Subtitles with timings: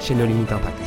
[0.00, 0.78] chez nos limites impact.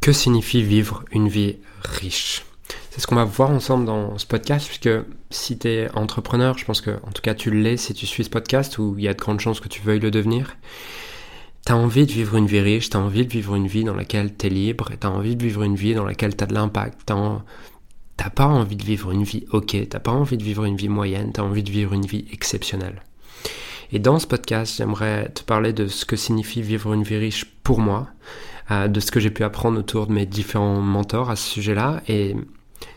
[0.00, 2.44] Que signifie vivre une vie riche?
[2.90, 4.90] C'est ce qu'on va voir ensemble dans ce podcast, puisque
[5.30, 8.24] si tu es entrepreneur, je pense que en tout cas tu l'es si tu suis
[8.24, 10.56] ce podcast, où il y a de grandes chances que tu veuilles le devenir.
[11.66, 13.84] Tu as envie de vivre une vie riche, tu as envie de vivre une vie
[13.84, 16.44] dans laquelle tu es libre, tu as envie de vivre une vie dans laquelle tu
[16.44, 20.42] as de l'impact, t'as pas envie de vivre une vie ok, t'as pas envie de
[20.44, 23.02] vivre une vie moyenne, tu as envie de vivre une vie exceptionnelle.
[23.90, 27.46] Et dans ce podcast, j'aimerais te parler de ce que signifie vivre une vie riche
[27.62, 28.08] pour moi,
[28.70, 32.02] euh, de ce que j'ai pu apprendre autour de mes différents mentors à ce sujet-là.
[32.06, 32.36] Et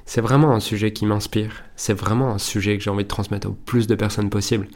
[0.05, 1.63] c'est vraiment un sujet qui m'inspire.
[1.77, 4.67] C'est vraiment un sujet que j'ai envie de transmettre au plus de personnes possible.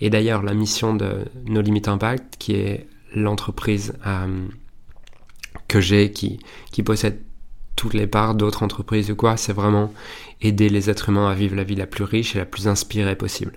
[0.00, 4.46] Et d'ailleurs, la mission de No Limit Impact, qui est l'entreprise euh,
[5.66, 6.38] que j'ai, qui,
[6.70, 7.20] qui possède
[7.74, 9.92] toutes les parts d'autres entreprises ou quoi, c'est vraiment
[10.40, 13.16] aider les êtres humains à vivre la vie la plus riche et la plus inspirée
[13.16, 13.54] possible.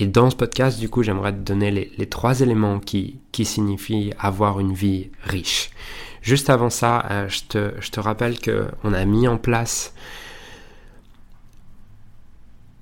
[0.00, 4.14] Et dans ce podcast, du coup, j'aimerais te donner les, trois éléments qui, qui, signifient
[4.18, 5.70] avoir une vie riche.
[6.22, 9.92] Juste avant ça, euh, je, te, je, te, rappelle qu'on a mis en place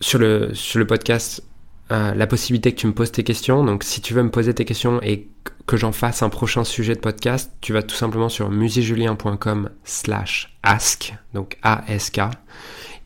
[0.01, 1.43] sur le, sur le podcast
[1.91, 3.65] euh, la possibilité que tu me poses tes questions.
[3.65, 5.27] Donc si tu veux me poser tes questions et
[5.67, 10.57] que j'en fasse un prochain sujet de podcast, tu vas tout simplement sur musicjulien.com slash
[10.63, 12.21] ask, donc A-S-K.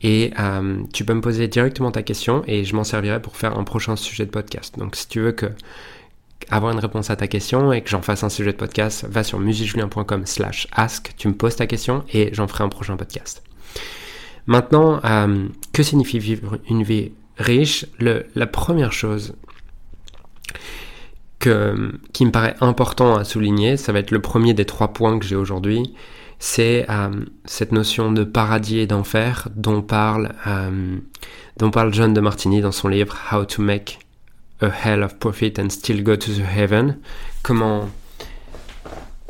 [0.03, 3.59] Et euh, tu peux me poser directement ta question et je m'en servirai pour faire
[3.59, 4.79] un prochain sujet de podcast.
[4.79, 5.37] Donc si tu veux
[6.51, 9.23] avoir une réponse à ta question et que j'en fasse un sujet de podcast, va
[9.23, 13.43] sur musicjulien.com slash ask, tu me poses ta question et j'en ferai un prochain podcast.
[14.47, 17.87] Maintenant, euh, que signifie vivre une vie riche?
[18.01, 19.35] La première chose
[22.13, 25.27] qui me paraît important à souligner, ça va être le premier des trois points que
[25.27, 25.93] j'ai aujourd'hui,
[26.45, 30.99] c'est euh, cette notion de paradis et d'enfer dont parle, euh,
[31.57, 34.01] dont parle John de Martini dans son livre How to Make
[34.61, 36.99] a Hell of Profit and Still Go to the Heaven.
[37.45, 37.89] Comment,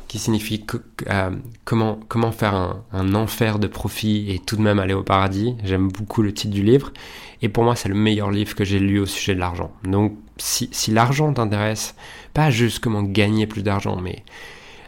[0.09, 0.65] qui signifie
[1.11, 1.31] euh,
[1.67, 5.55] comment, comment faire un, un, enfer de profit et tout de même aller au paradis.
[5.65, 6.95] J'aime beaucoup le titre du livre.
[7.43, 9.71] Et pour moi, c'est le meilleur livre que j'ai lu au sujet de l'argent.
[9.84, 11.95] Donc, si, si l'argent t'intéresse,
[12.33, 14.25] pas juste comment gagner plus d'argent, mais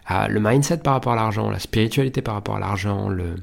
[0.08, 3.36] le mindset par rapport à l'argent, la spiritualité par rapport à l'argent, le,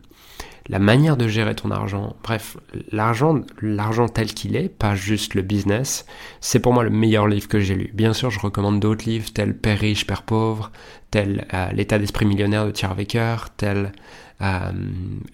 [0.69, 2.15] la manière de gérer ton argent.
[2.23, 2.57] Bref,
[2.91, 6.05] l'argent, l'argent tel qu'il est, pas juste le business,
[6.39, 7.91] c'est pour moi le meilleur livre que j'ai lu.
[7.93, 10.71] Bien sûr, je recommande d'autres livres tels Père riche, Père pauvre,
[11.09, 13.91] tel euh, L'état d'esprit millionnaire de Thierry Wecker, tel
[14.41, 14.71] euh,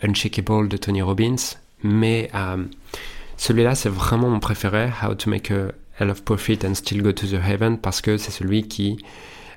[0.02, 1.36] Unshakable de Tony Robbins,
[1.84, 2.64] mais euh,
[3.36, 7.12] celui-là, c'est vraiment mon préféré, How to Make a Hell of Profit and Still Go
[7.12, 8.98] to the Heaven, parce que c'est celui qui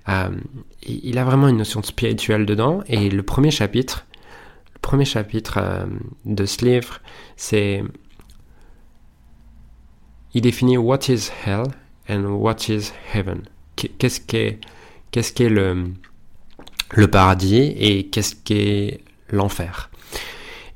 [0.08, 0.30] euh,
[0.82, 2.82] il a vraiment une notion spirituelle dedans.
[2.86, 4.06] Et le premier chapitre,
[4.80, 5.86] premier chapitre euh,
[6.24, 7.00] de ce livre,
[7.36, 7.82] c'est
[10.32, 11.64] il définit what is hell
[12.08, 13.42] and what is heaven.
[13.76, 14.60] Qu'est-ce qu'est
[15.10, 15.92] qu'est-ce qu'est le
[16.92, 19.00] le paradis et qu'est-ce qu'est
[19.30, 19.89] l'enfer.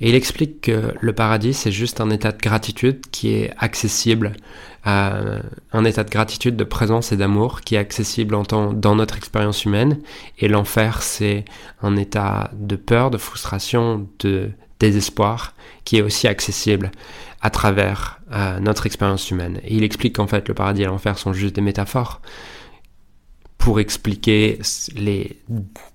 [0.01, 4.35] Et il explique que le paradis, c'est juste un état de gratitude qui est accessible
[4.87, 9.17] un état de gratitude, de présence et d'amour qui est accessible en temps, dans notre
[9.17, 10.01] expérience humaine.
[10.39, 11.45] Et l'enfer, c'est
[11.83, 14.51] un état de peur, de frustration, de
[14.81, 16.91] désespoir qui est aussi accessible
[17.41, 19.61] à travers euh, notre expérience humaine.
[19.65, 22.21] Et il explique qu'en fait le paradis et l'enfer sont juste des métaphores
[23.65, 24.59] pour expliquer
[24.95, 25.41] les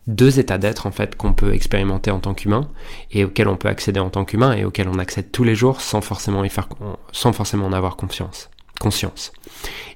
[0.07, 2.67] deux états d'être en fait qu'on peut expérimenter en tant qu'humain
[3.11, 5.79] et auxquels on peut accéder en tant qu'humain et auxquels on accède tous les jours
[5.79, 6.67] sans forcément y faire
[7.11, 9.33] sans forcément en avoir confiance conscience.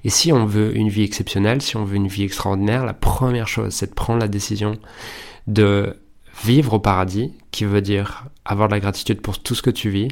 [0.04, 3.48] Et si on veut une vie exceptionnelle, si on veut une vie extraordinaire, la première
[3.48, 4.78] chose, c'est de prendre la décision
[5.48, 5.96] de
[6.44, 9.88] vivre au paradis, qui veut dire avoir de la gratitude pour tout ce que tu
[9.88, 10.08] vis,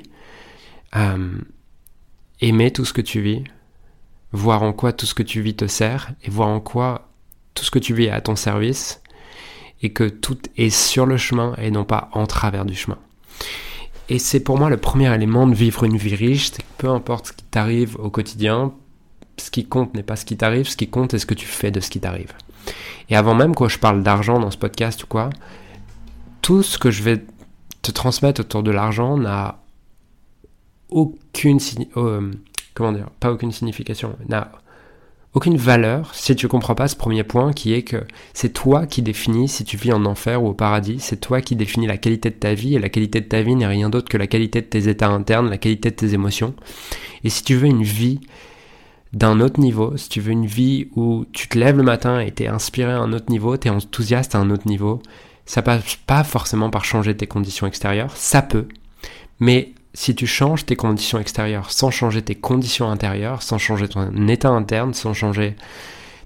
[0.96, 1.38] euh,
[2.40, 3.44] aimer tout ce que tu vis,
[4.32, 7.11] voir en quoi tout ce que tu vis te sert, et voir en quoi
[7.54, 9.02] tout ce que tu vis est à ton service,
[9.82, 12.98] et que tout est sur le chemin et non pas en travers du chemin.
[14.08, 16.88] Et c'est pour moi le premier élément de vivre une vie riche, c'est que peu
[16.88, 18.72] importe ce qui t'arrive au quotidien,
[19.38, 21.46] ce qui compte n'est pas ce qui t'arrive, ce qui compte est ce que tu
[21.46, 22.32] fais de ce qui t'arrive.
[23.08, 25.30] Et avant même que je parle d'argent dans ce podcast ou quoi,
[26.42, 27.24] tout ce que je vais
[27.80, 29.62] te transmettre autour de l'argent n'a
[30.90, 31.58] aucune
[31.96, 32.30] euh,
[32.74, 34.52] comment dire, pas aucune signification, n'a
[35.34, 39.00] aucune valeur si tu comprends pas ce premier point qui est que c'est toi qui
[39.00, 42.30] définis si tu vis en enfer ou au paradis, c'est toi qui définis la qualité
[42.30, 44.60] de ta vie et la qualité de ta vie n'est rien d'autre que la qualité
[44.60, 46.54] de tes états internes, la qualité de tes émotions.
[47.24, 48.20] Et si tu veux une vie
[49.12, 52.30] d'un autre niveau, si tu veux une vie où tu te lèves le matin et
[52.30, 55.00] t'es inspiré à un autre niveau, t'es enthousiaste à un autre niveau,
[55.46, 58.68] ça passe pas forcément par changer tes conditions extérieures, ça peut,
[59.40, 64.28] mais si tu changes tes conditions extérieures sans changer tes conditions intérieures, sans changer ton
[64.28, 65.56] état interne, sans changer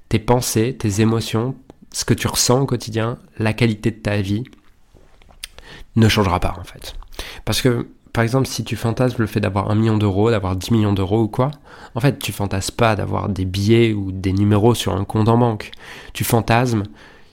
[0.09, 1.57] tes pensées, tes émotions,
[1.93, 4.45] ce que tu ressens au quotidien, la qualité de ta vie,
[5.97, 6.95] ne changera pas en fait.
[7.45, 10.71] Parce que, par exemple, si tu fantasmes le fait d'avoir un million d'euros, d'avoir 10
[10.71, 11.51] millions d'euros ou quoi,
[11.95, 15.39] en fait, tu fantasmes pas d'avoir des billets ou des numéros sur un compte en
[15.39, 15.71] banque.
[16.13, 16.85] Tu fantasmes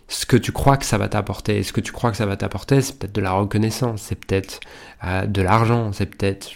[0.08, 1.64] ce que tu crois que ça va t'apporter.
[1.64, 4.60] Ce que tu crois que ça va t'apporter, c'est peut-être de la reconnaissance, c'est peut-être
[5.04, 6.54] euh, de l'argent, c'est peut-être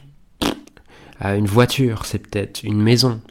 [1.24, 3.22] euh, une voiture, c'est peut-être une maison.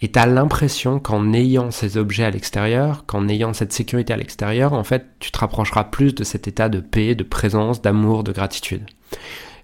[0.00, 4.16] Et tu as l'impression qu'en ayant ces objets à l'extérieur, qu'en ayant cette sécurité à
[4.16, 8.22] l'extérieur, en fait, tu te rapprocheras plus de cet état de paix, de présence, d'amour,
[8.22, 8.86] de gratitude.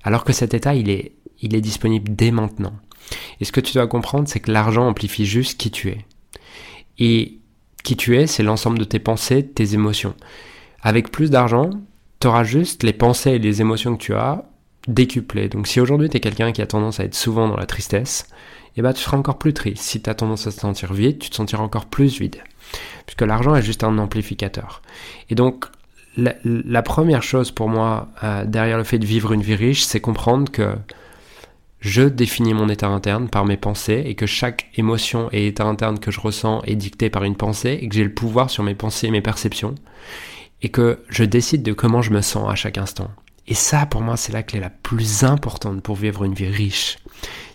[0.02, 2.74] Alors que cet état, il est, il est disponible dès maintenant.
[3.40, 6.04] Et ce que tu dois comprendre, c'est que l'argent amplifie juste qui tu es.
[6.98, 7.38] Et
[7.82, 10.14] qui tu es, c'est l'ensemble de tes pensées, tes émotions.
[10.82, 11.70] Avec plus d'argent,
[12.20, 14.44] tu auras juste les pensées et les émotions que tu as
[14.88, 15.48] décuplées.
[15.48, 18.26] Donc si aujourd'hui tu es quelqu'un qui a tendance à être souvent dans la tristesse,
[18.76, 19.82] eh ben, tu seras encore plus triste.
[19.82, 22.36] Si tu as tendance à te sentir vide, tu te sentiras encore plus vide.
[23.06, 24.82] Puisque l'argent est juste un amplificateur.
[25.28, 25.66] Et donc,
[26.16, 30.00] la, première chose pour moi, euh, derrière le fait de vivre une vie riche, c'est
[30.00, 30.74] comprendre que
[31.82, 35.98] je définis mon état interne par mes pensées et que chaque émotion et état interne
[35.98, 38.76] que je ressens est dicté par une pensée et que j'ai le pouvoir sur mes
[38.76, 39.74] pensées et mes perceptions
[40.62, 43.10] et que je décide de comment je me sens à chaque instant.
[43.48, 46.98] Et ça, pour moi, c'est la clé la plus importante pour vivre une vie riche.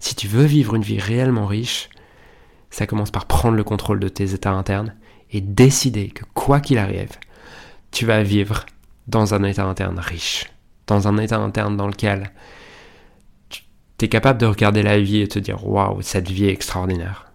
[0.02, 1.88] Si tu veux vivre une vie réellement riche,
[2.70, 4.94] ça commence par prendre le contrôle de tes états internes
[5.32, 7.12] et décider que quoi qu'il arrive,
[7.92, 8.66] tu vas vivre
[9.08, 10.52] dans un état interne riche,
[10.86, 12.34] dans un état interne dans lequel
[13.98, 17.32] tu es capable de regarder la vie et te dire waouh, cette vie est extraordinaire.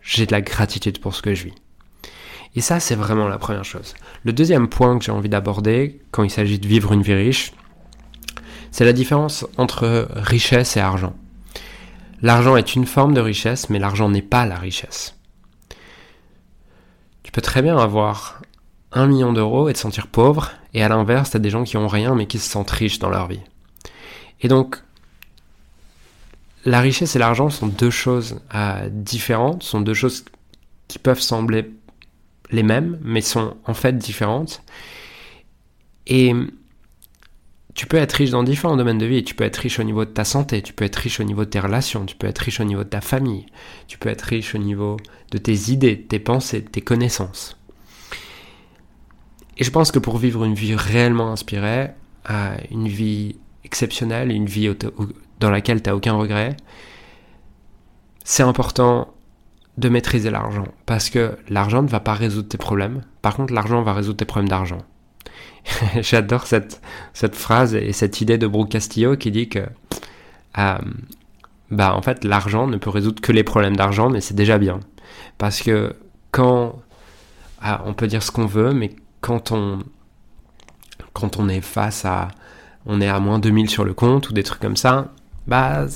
[0.00, 1.54] J'ai de la gratitude pour ce que je vis.
[2.54, 3.94] Et ça, c'est vraiment la première chose.
[4.24, 7.52] Le deuxième point que j'ai envie d'aborder quand il s'agit de vivre une vie riche,
[8.70, 11.14] c'est la différence entre richesse et argent.
[12.20, 15.16] L'argent est une forme de richesse, mais l'argent n'est pas la richesse.
[17.22, 18.42] Tu peux très bien avoir
[18.92, 21.76] un million d'euros et te sentir pauvre, et à l'inverse, tu as des gens qui
[21.76, 23.40] ont rien mais qui se sentent riches dans leur vie.
[24.40, 24.82] Et donc,
[26.64, 30.24] la richesse et l'argent sont deux choses euh, différentes, sont deux choses
[30.88, 31.70] qui peuvent sembler
[32.50, 34.62] les mêmes, mais sont en fait différentes.
[36.06, 36.32] Et
[37.74, 39.24] tu peux être riche dans différents domaines de vie.
[39.24, 41.44] Tu peux être riche au niveau de ta santé, tu peux être riche au niveau
[41.44, 43.46] de tes relations, tu peux être riche au niveau de ta famille,
[43.88, 44.98] tu peux être riche au niveau
[45.30, 47.56] de tes idées, tes pensées, tes connaissances.
[49.58, 51.90] Et je pense que pour vivre une vie réellement inspirée,
[52.30, 54.68] euh, une vie exceptionnelle, une vie
[55.42, 56.56] dans laquelle tu n'as aucun regret,
[58.24, 59.12] c'est important
[59.76, 60.66] de maîtriser l'argent.
[60.86, 63.02] Parce que l'argent ne va pas résoudre tes problèmes.
[63.20, 64.78] Par contre, l'argent va résoudre tes problèmes d'argent.
[66.00, 66.80] J'adore cette,
[67.12, 69.60] cette phrase et cette idée de Brooke Castillo qui dit que
[70.58, 70.78] euh,
[71.70, 74.80] bah, en fait, l'argent ne peut résoudre que les problèmes d'argent, mais c'est déjà bien.
[75.38, 75.96] Parce que
[76.30, 76.80] quand
[77.60, 79.80] ah, on peut dire ce qu'on veut, mais quand on,
[81.12, 82.28] quand on est face à
[82.86, 85.12] on est à moins 2000 sur le compte ou des trucs comme ça,
[85.46, 85.86] bah,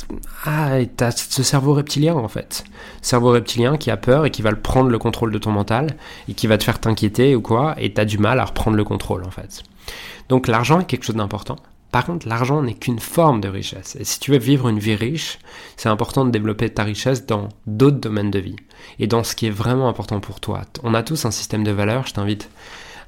[0.45, 2.65] ah, t'as ce cerveau reptilien en fait.
[3.03, 5.97] Cerveau reptilien qui a peur et qui va le prendre le contrôle de ton mental
[6.29, 8.85] et qui va te faire t'inquiéter ou quoi, et t'as du mal à reprendre le
[8.85, 9.63] contrôle en fait.
[10.29, 11.57] Donc l'argent est quelque chose d'important.
[11.93, 13.97] Par contre, l'argent n'est qu'une forme de richesse.
[13.99, 15.39] Et si tu veux vivre une vie riche,
[15.77, 18.57] c'est important de développer ta richesse dans d'autres domaines de vie
[18.99, 20.63] et dans ce qui est vraiment important pour toi.
[20.83, 22.07] On a tous un système de valeurs.
[22.07, 22.51] Je t'invite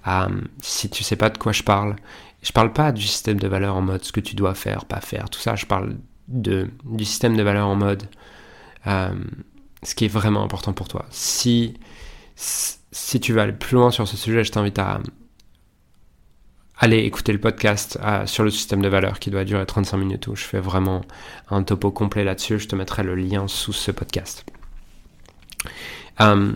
[0.05, 0.29] à,
[0.63, 1.97] si tu sais pas de quoi je parle,
[2.43, 5.01] je parle pas du système de valeurs en mode ce que tu dois faire, pas
[5.01, 5.57] faire, tout ça.
[5.57, 5.97] Je parle
[6.29, 8.05] du système de valeurs en mode
[8.87, 9.11] euh,
[9.83, 11.07] ce qui est vraiment important pour toi.
[11.11, 11.75] Si,
[12.37, 15.01] si tu veux aller plus loin sur ce sujet, je t'invite à
[16.79, 20.27] aller écouter le podcast euh, sur le système de valeurs qui doit durer 35 minutes
[20.29, 21.01] où je fais vraiment
[21.51, 22.59] un topo complet là-dessus.
[22.59, 24.45] Je te mettrai le lien sous ce podcast.
[26.21, 26.53] Euh,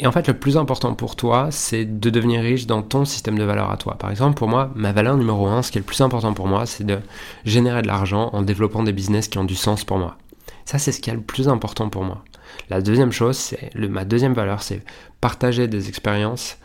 [0.00, 3.38] et en fait, le plus important pour toi, c'est de devenir riche dans ton système
[3.38, 3.96] de valeur à toi.
[3.98, 6.46] Par exemple, pour moi, ma valeur numéro un, ce qui est le plus important pour
[6.46, 7.00] moi, c'est de
[7.44, 10.16] générer de l'argent en développant des business qui ont du sens pour moi.
[10.64, 12.24] Ça, c'est ce qui est le plus important pour moi.
[12.70, 14.82] La deuxième chose, c'est ma deuxième valeur, c'est
[15.20, 16.56] partager des expériences,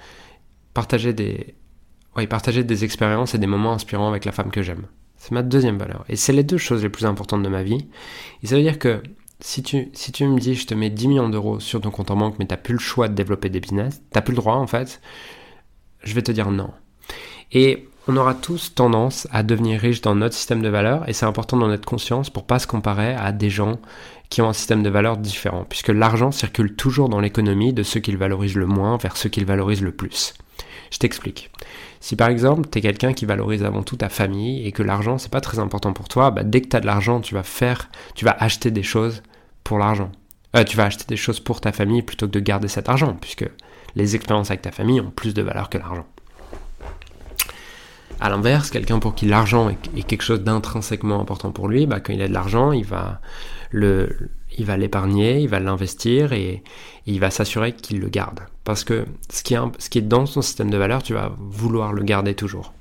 [0.74, 1.56] partager des,
[2.30, 4.86] partager des expériences et des moments inspirants avec la femme que j'aime.
[5.18, 6.06] C'est ma deuxième valeur.
[6.08, 7.86] Et c'est les deux choses les plus importantes de ma vie.
[8.44, 9.02] Et ça veut dire que
[9.40, 12.12] si tu, si tu me dis je te mets 10 millions d'euros sur ton compte
[12.12, 14.34] en banque, mais tu n'as plus le choix de développer des business, tu n'as plus
[14.34, 15.02] le droit en fait,
[16.04, 16.72] je vais te dire non.
[17.52, 21.26] Et on aura tous tendance à devenir riche dans notre système de valeurs et c'est
[21.26, 23.80] important d'en être conscience pour pas se comparer à des gens
[24.30, 28.00] qui ont un système de valeurs différent, puisque l'argent circule toujours dans l'économie de ceux
[28.00, 30.34] qui le valorisent le moins vers ceux qui le valorisent le plus.
[30.92, 31.52] Je t'explique.
[32.06, 35.18] Si par exemple tu es quelqu'un qui valorise avant tout ta famille et que l'argent
[35.18, 37.42] c'est pas très important pour toi, bah, dès que tu as de l'argent, tu vas
[37.42, 39.24] faire, tu vas acheter des choses
[39.64, 40.12] pour l'argent.
[40.56, 43.18] Euh, tu vas acheter des choses pour ta famille plutôt que de garder cet argent,
[43.20, 43.50] puisque
[43.96, 46.06] les expériences avec ta famille ont plus de valeur que l'argent.
[48.20, 52.14] À l'inverse, quelqu'un pour qui l'argent est, quelque chose d'intrinsèquement important pour lui, bah, quand
[52.14, 53.20] il a de l'argent, il va
[53.72, 56.64] le, il va l'épargner, il va l'investir et,
[57.08, 58.40] il va s'assurer qu'il le garde.
[58.64, 61.36] Parce que ce qui, est, ce qui est dans son système de valeur, tu vas
[61.38, 62.74] vouloir le garder toujours.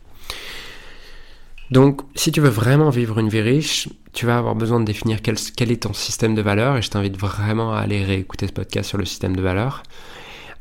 [1.71, 5.21] Donc, si tu veux vraiment vivre une vie riche, tu vas avoir besoin de définir
[5.21, 5.37] quel,
[5.71, 8.97] est ton système de valeur et je t'invite vraiment à aller réécouter ce podcast sur
[8.97, 9.83] le système de valeur.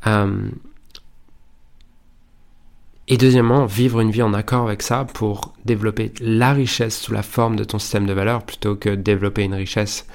[0.08, 0.50] Euh,
[3.08, 7.24] et deuxièmement, vivre une vie en accord avec ça pour développer la richesse sous la
[7.24, 10.08] forme de ton système de valeur plutôt que développer une richesse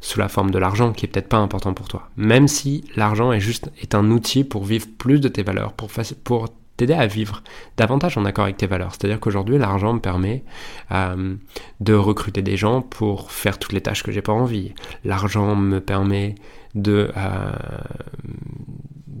[0.00, 2.08] sous la forme de l'argent qui est peut-être pas important pour toi.
[2.16, 6.48] Même si l'argent est juste est un outil pour vivre plus de tes valeurs, pour,
[6.78, 7.42] t'aider à vivre
[7.76, 8.92] davantage en accord avec tes valeurs.
[8.92, 10.42] C'est-à-dire qu'aujourd'hui, l'argent me permet
[10.92, 11.34] euh,
[11.80, 14.72] de recruter des gens pour faire toutes les tâches que j'ai pas envie.
[15.04, 16.36] L'argent me permet
[16.74, 17.52] de euh,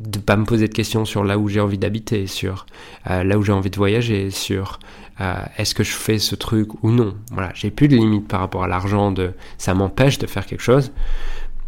[0.00, 2.66] de pas me poser de questions sur là où j'ai envie d'habiter, sur
[3.10, 4.78] euh, là où j'ai envie de voyager, sur
[5.20, 7.14] euh, est-ce que je fais ce truc ou non.
[7.32, 10.62] Voilà, j'ai plus de limites par rapport à l'argent, de ça m'empêche de faire quelque
[10.62, 10.92] chose,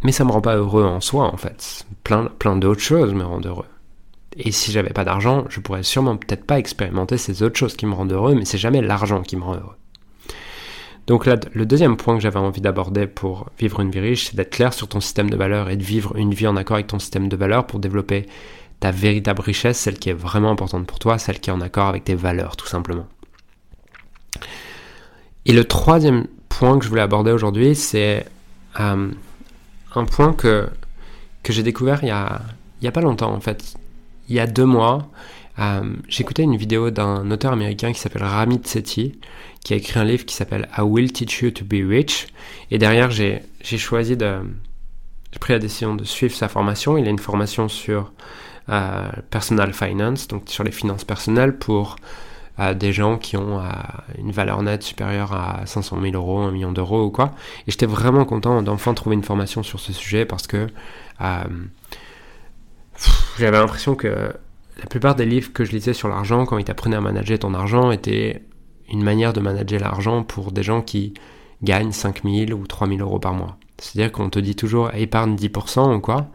[0.03, 1.85] mais ça me rend pas heureux en soi en fait.
[2.03, 3.67] Plein, plein d'autres choses me rendent heureux.
[4.35, 7.85] Et si j'avais pas d'argent, je pourrais sûrement peut-être pas expérimenter ces autres choses qui
[7.85, 9.77] me rendent heureux, mais c'est jamais l'argent qui me rend heureux.
[11.07, 14.35] Donc là, le deuxième point que j'avais envie d'aborder pour vivre une vie riche, c'est
[14.35, 16.87] d'être clair sur ton système de valeurs et de vivre une vie en accord avec
[16.87, 18.25] ton système de valeurs pour développer
[18.79, 21.87] ta véritable richesse, celle qui est vraiment importante pour toi, celle qui est en accord
[21.87, 23.07] avec tes valeurs, tout simplement.
[25.45, 28.25] Et le troisième point que je voulais aborder aujourd'hui, c'est
[28.79, 29.11] euh,
[29.95, 30.69] un point que,
[31.43, 32.41] que j'ai découvert il y, a,
[32.81, 33.73] il y a pas longtemps, en fait.
[34.29, 35.09] Il y a deux mois,
[35.59, 39.19] euh, j'écoutais une vidéo d'un auteur américain qui s'appelle Ramit Sethi,
[39.63, 42.27] qui a écrit un livre qui s'appelle I Will Teach You to Be Rich.
[42.71, 44.39] Et derrière, j'ai choisi de.
[45.31, 46.97] J'ai pris la décision de suivre sa formation.
[46.97, 48.11] Il a une formation sur
[48.69, 51.97] euh, personal finance, donc sur les finances personnelles pour
[52.59, 53.63] euh, des gens qui ont euh,
[54.17, 57.33] une valeur nette supérieure à 500 000 euros, 1 million d'euros ou quoi.
[57.67, 60.67] Et j'étais vraiment content d'enfin trouver une formation sur ce sujet parce que
[63.37, 64.33] j'avais l'impression que
[64.79, 67.53] la plupart des livres que je lisais sur l'argent, quand ils t'apprenaient à manager ton
[67.53, 68.43] argent, étaient
[68.89, 71.13] une manière de manager l'argent pour des gens qui
[71.61, 73.57] gagnent 5000 ou 3000 euros par mois.
[73.77, 76.27] C'est-à-dire qu'on te dit toujours épargne 10% ou quoi.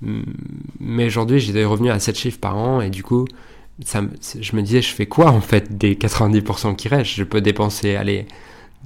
[0.00, 3.26] Mais aujourd'hui, j'ai des revenus à 7 chiffres par an et du coup,
[3.78, 7.12] je me disais, je fais quoi en fait des 90% qui restent?
[7.12, 8.26] Je peux dépenser, allez,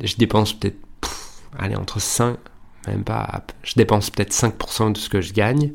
[0.03, 0.79] je dépense peut-être,
[1.59, 2.37] allez, entre 5,
[2.87, 5.73] même pas, je dépense peut-être 5% de ce que je gagne.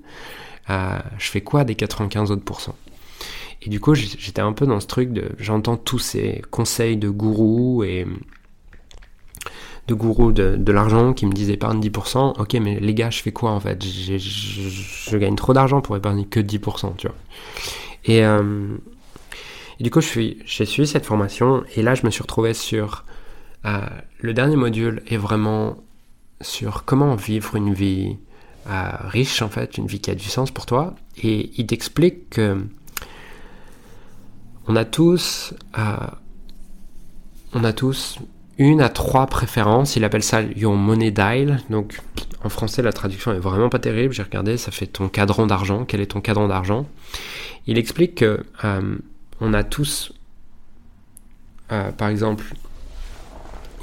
[0.70, 2.76] Euh, je fais quoi des 95 autres pourcents
[3.66, 5.32] et du coup, j'étais un peu dans ce truc de.
[5.40, 8.06] J'entends tous ces conseils de gourous et.
[9.88, 12.40] de gourous de, l'argent qui me disaient épargne 10%.
[12.40, 13.84] Ok, mais les gars, je fais quoi en fait?
[13.84, 17.16] Je, gagne trop d'argent pour épargner que 10%, tu vois.
[18.10, 18.78] Euh,
[19.80, 23.04] et, du coup, j'ai suivi cette formation et là, je me suis retrouvé sur.
[23.66, 23.80] Euh,
[24.20, 25.78] le dernier module est vraiment
[26.40, 28.18] sur comment vivre une vie
[28.70, 30.94] euh, riche en fait, une vie qui a du sens pour toi.
[31.24, 32.64] Et il t'explique que
[34.68, 35.96] on a tous, euh,
[37.54, 38.20] on a tous
[38.58, 39.96] une à trois préférences.
[39.96, 41.62] Il appelle ça Your Money Dial.
[41.70, 42.02] Donc,
[42.44, 44.14] en français, la traduction est vraiment pas terrible.
[44.14, 45.86] J'ai regardé, ça fait ton cadran d'argent.
[45.86, 46.88] Quel est ton cadran d'argent?
[47.68, 48.98] Il explique que euh,
[49.42, 50.14] on a tous,
[51.72, 52.46] euh, par exemple,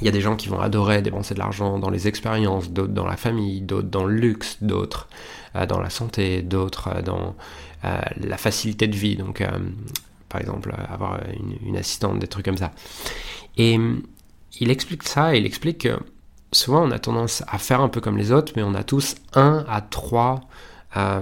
[0.01, 2.91] il y a des gens qui vont adorer dépenser de l'argent dans les expériences, d'autres
[2.91, 5.07] dans la famille, d'autres dans le luxe, d'autres
[5.69, 7.35] dans la santé, d'autres dans
[7.83, 9.15] la facilité de vie.
[9.15, 9.41] Donc,
[10.33, 11.19] par exemple, avoir
[11.63, 12.71] une, assistante, des trucs comme ça.
[13.55, 13.79] Et
[14.59, 15.99] il explique ça, il explique que
[16.51, 19.13] souvent on a tendance à faire un peu comme les autres, mais on a tous
[19.33, 20.41] un à trois
[20.97, 21.21] euh,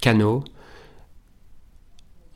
[0.00, 0.44] canaux,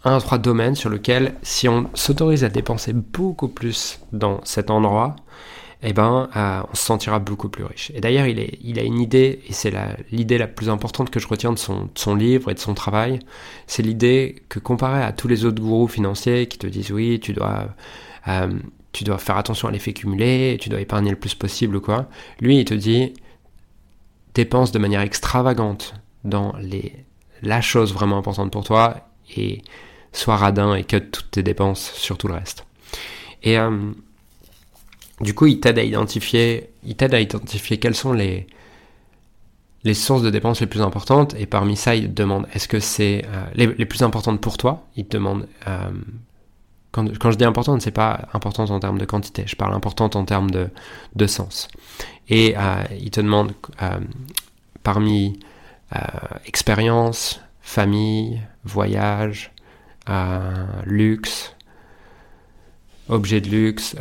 [0.05, 4.71] un à trois domaines sur lesquels, si on s'autorise à dépenser beaucoup plus dans cet
[4.71, 5.17] endroit,
[5.83, 7.91] eh ben, euh, on se sentira beaucoup plus riche.
[7.95, 9.73] Et d'ailleurs, il, il a une idée, et c'est
[10.13, 13.21] l'idée la, plus importante que je retiens de son, son livre et de son travail,
[13.67, 17.33] c'est l'idée que comparé à tous les autres gourous financiers qui te disent oui, tu
[17.33, 17.69] dois,
[18.29, 18.53] euh,
[18.93, 22.09] tu dois faire attention à l'effet cumulé, tu dois épargner le plus possible, quoi.
[22.41, 23.15] Lui, il te dit,
[24.35, 25.95] dépenses de manière extravagante
[26.25, 26.93] dans les,
[27.43, 29.63] la chose vraiment importante pour toi et
[30.13, 32.67] sois radin et cut toutes tes dépenses sur tout le reste.
[33.43, 33.93] Et euh,
[35.21, 36.71] du coup, il t'aide à identifier,
[37.81, 38.47] quelles sont les,
[39.93, 41.35] sources de dépenses les plus importantes.
[41.39, 44.87] Et parmi ça, il te demande est-ce que c'est euh, les, plus importantes pour toi?
[44.97, 45.91] Il te demande euh,
[46.91, 49.45] quand, je dis importante, c'est pas importante en termes de quantité.
[49.47, 50.69] Je parle importante en termes de,
[51.15, 51.69] de sens.
[52.29, 53.53] Et euh, il te demande
[54.83, 55.39] parmi
[56.47, 59.53] expérience, famille, voyage,
[60.87, 61.55] luxe,
[63.09, 63.97] objet de luxe.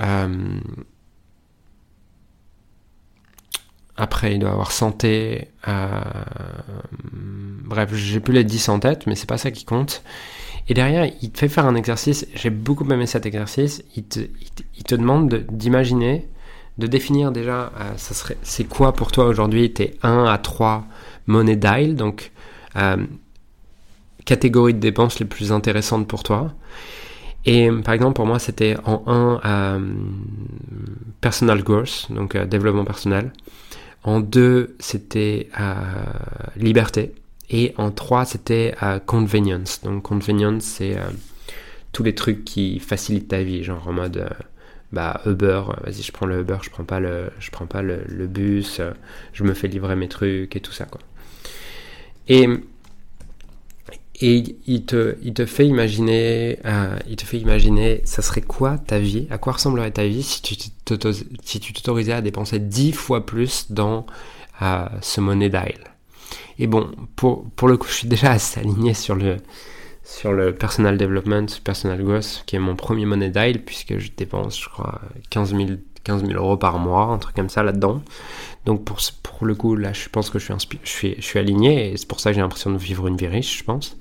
[3.99, 5.49] Après, il doit avoir santé.
[7.65, 10.03] bref, j'ai plus les 10 en tête, mais c'est pas ça qui compte.
[10.69, 12.25] Et derrière, il te fait faire un exercice.
[12.33, 13.83] J'ai beaucoup aimé cet exercice.
[13.97, 16.29] Il te, demande d'imaginer,
[16.77, 20.85] de, définir déjà, serait, c'est quoi pour toi aujourd'hui tes 1 à 3
[21.27, 22.31] monnaies dial, donc
[24.25, 26.53] catégories de dépenses les plus intéressantes pour toi.
[27.45, 29.79] Et par exemple, pour moi, c'était en 1 euh,
[31.19, 33.31] personal growth, donc euh, développement personnel.
[34.03, 35.73] En 2, c'était euh,
[36.55, 37.13] liberté.
[37.49, 38.75] Et en 3, c'était
[39.05, 39.81] convenience.
[39.81, 40.97] Donc convenience, c'est
[41.91, 44.29] tous les trucs qui facilitent ta vie, genre en mode
[44.91, 48.03] bah Uber, vas-y je prends le Uber, je prends pas le, je prends pas le,
[48.07, 48.81] le bus,
[49.33, 51.01] je me fais livrer mes trucs et tout ça quoi.
[52.27, 52.47] Et
[54.21, 58.77] et il te, il te fait imaginer, euh, il te fait imaginer, ça serait quoi
[58.77, 63.71] ta vie, à quoi ressemblerait ta vie si tu t'autorisais à dépenser 10 fois plus
[63.71, 64.05] dans
[64.61, 65.79] euh, ce money dial.
[66.57, 69.38] Et bon, pour, pour le coup, je suis déjà assez aligné sur le,
[70.03, 74.59] sur le personal development, personal growth, qui est mon premier money dial, puisque je dépense,
[74.59, 74.99] je crois,
[75.29, 75.69] 15 000,
[76.03, 78.01] 15 000 euros par mois, un truc comme ça là-dedans.
[78.65, 80.53] Donc pour, pour le coup, là, je pense que je
[80.83, 83.27] suis, je suis, aligné et c'est pour ça que j'ai l'impression de vivre une vie
[83.27, 83.97] riche, je pense.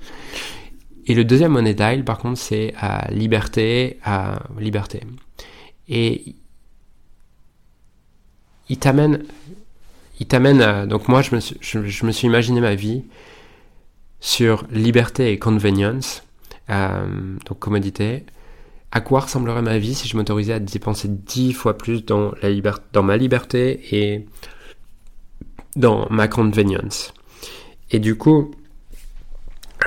[1.05, 5.01] Et le deuxième money dial, par contre, c'est à liberté, à liberté.
[5.87, 6.35] Et
[8.69, 9.23] il t'amène,
[10.19, 13.03] il t'amène donc moi, je me, suis, je, me suis imaginé ma vie
[14.19, 16.23] sur liberté et convenience,
[16.69, 18.23] euh, donc commodité.
[18.91, 22.49] À quoi ressemblerait ma vie si je m'autorisais à dépenser dix fois plus dans, la
[22.91, 24.25] dans ma liberté et
[25.75, 27.13] dans ma convenience.
[27.91, 28.51] Et du coup,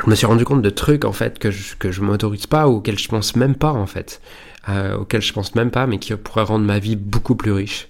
[0.04, 2.68] je me suis rendu compte de trucs en fait que je, que je m'autorise pas
[2.68, 4.20] ou auxquels je pense même pas en fait,
[4.68, 7.88] euh, auxquels je pense même pas, mais qui pourraient rendre ma vie beaucoup plus riche.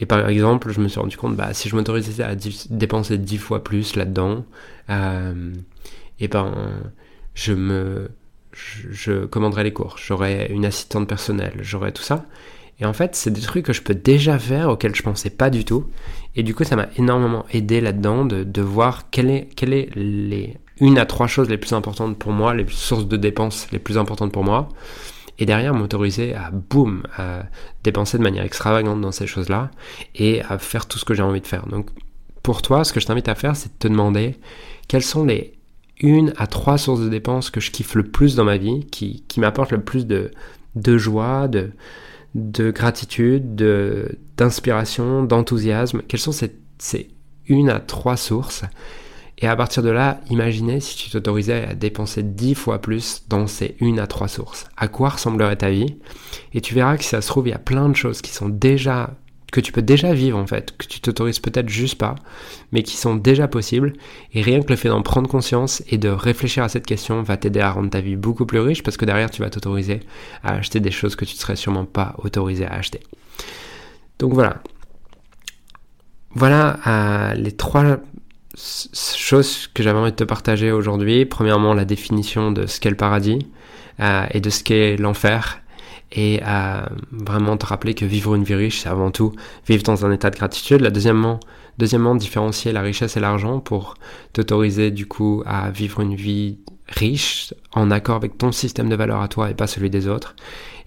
[0.00, 2.34] Et par exemple, je me suis rendu compte, bah, si je m'autorisais à
[2.70, 4.44] dépenser dix fois plus là-dedans,
[4.90, 5.52] euh,
[6.18, 6.52] et ben,
[7.34, 8.10] je me,
[8.52, 12.24] je, commanderais les cours, j'aurais une assistante personnelle, j'aurais tout ça.
[12.80, 15.50] Et en fait, c'est des trucs que je peux déjà faire, auxquels je pensais pas
[15.50, 15.86] du tout.
[16.34, 21.06] Et du coup, ça m'a énormément aidé là-dedans de, voir quelle est les une à
[21.06, 24.42] trois choses les plus importantes pour moi, les sources de dépenses les plus importantes pour
[24.42, 24.68] moi.
[25.38, 27.44] Et derrière, m'autoriser à, boum, à
[27.84, 29.70] dépenser de manière extravagante dans ces choses-là
[30.14, 31.66] et à faire tout ce que j'ai envie de faire.
[31.66, 31.90] Donc,
[32.42, 34.36] pour toi, ce que je t'invite à faire, c'est de te demander
[34.88, 35.54] quelles sont les
[36.00, 39.24] une à trois sources de dépenses que je kiffe le plus dans ma vie, qui,
[39.28, 40.30] qui m'apportent le plus de,
[40.98, 41.70] joie, de,
[42.34, 46.02] de gratitude, de, d'inspiration, d'enthousiasme.
[46.08, 47.08] Quelles sont ces, ces
[47.46, 48.64] une à trois sources?
[49.38, 53.48] Et à partir de là, imaginez si tu t'autorisais à dépenser dix fois plus dans
[53.48, 54.66] ces une à trois sources.
[54.76, 55.96] À quoi ressemblerait ta vie?
[56.52, 58.30] Et tu verras que si ça se trouve, il y a plein de choses qui
[58.32, 59.16] sont déjà
[59.52, 62.16] que tu peux déjà vivre en fait, que tu t'autorises peut-être juste pas,
[62.72, 63.92] mais qui sont déjà possibles.
[64.32, 67.36] Et rien que le fait d'en prendre conscience et de réfléchir à cette question va
[67.36, 70.00] t'aider à rendre ta vie beaucoup plus riche parce que derrière tu vas t'autoriser
[70.42, 73.00] à acheter des choses que tu ne serais sûrement pas autorisé à acheter.
[74.18, 74.62] Donc voilà.
[76.34, 77.98] Voilà euh, les trois
[78.56, 81.26] choses que j'avais envie de te partager aujourd'hui.
[81.26, 83.46] Premièrement, la définition de ce qu'est le paradis
[84.00, 85.61] euh, et de ce qu'est l'enfer
[86.12, 89.32] et à vraiment te rappeler que vivre une vie riche, c'est avant tout
[89.66, 90.82] vivre dans un état de gratitude.
[90.82, 91.40] La deuxièmement,
[91.78, 93.94] deuxièmement, différencier la richesse et l'argent pour
[94.32, 99.22] t'autoriser du coup à vivre une vie riche en accord avec ton système de valeurs
[99.22, 100.36] à toi et pas celui des autres.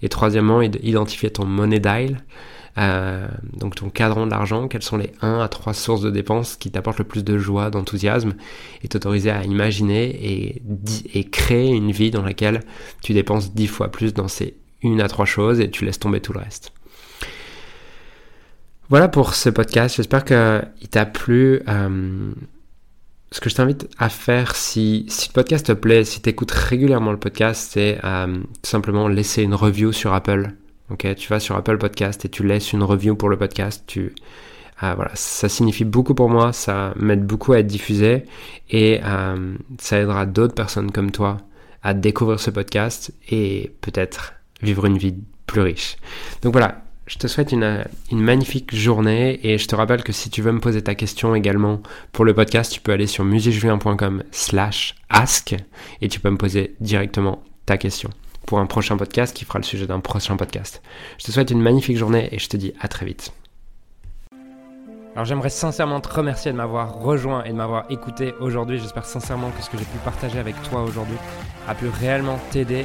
[0.02, 2.22] Et troisièmement, identifier ton money dial,
[2.78, 6.56] euh, donc ton cadran de l'argent, quelles sont les 1 à 3 sources de dépenses
[6.56, 8.34] qui t'apportent le plus de joie, d'enthousiasme,
[8.82, 10.62] et t'autoriser à imaginer et,
[11.14, 12.60] et créer une vie dans laquelle
[13.02, 14.54] tu dépenses 10 fois plus dans ces
[14.86, 16.72] une à trois choses et tu laisses tomber tout le reste.
[18.88, 19.96] Voilà pour ce podcast.
[19.96, 21.60] J'espère qu'il t'a plu.
[21.68, 22.32] Euh,
[23.32, 26.52] ce que je t'invite à faire, si, si le podcast te plaît, si tu écoutes
[26.52, 30.52] régulièrement le podcast, c'est euh, tout simplement laisser une review sur Apple.
[30.98, 33.82] Tu vas sur Apple Podcast et tu laisses une review pour le podcast.
[33.88, 34.14] Tu
[34.84, 38.26] euh, voilà, ça signifie beaucoup pour moi, ça m'aide beaucoup à être diffusé
[38.70, 39.00] et
[39.78, 41.38] ça aidera d'autres personnes comme toi
[41.82, 45.14] à découvrir ce podcast et peut-être vivre une vie
[45.46, 45.96] plus riche.
[46.42, 50.42] Donc voilà, je te souhaite une, magnifique journée et je te rappelle que si tu
[50.42, 51.80] veux me poser ta question également
[52.12, 55.54] pour le podcast, tu peux aller sur musicjulien.com slash ask
[56.00, 58.10] et tu peux me poser directement ta question
[58.44, 60.82] pour un prochain podcast qui fera le sujet d'un prochain podcast.
[61.18, 63.32] Je te souhaite une magnifique journée et je te dis à très vite.
[65.14, 68.78] Alors j'aimerais sincèrement te remercier de m'avoir rejoint et de m'avoir écouté aujourd'hui.
[68.78, 71.16] J'espère sincèrement que ce que j'ai pu partager avec toi aujourd'hui
[71.66, 72.84] a pu réellement t'aider